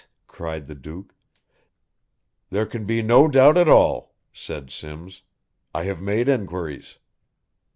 [0.25, 1.13] cried the Duke.
[2.49, 5.21] "There can be no doubt at all," said Simms.
[5.75, 6.97] "I have made enquiries."